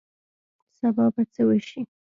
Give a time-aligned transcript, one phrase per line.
[0.77, 1.81] سبا به څه وشي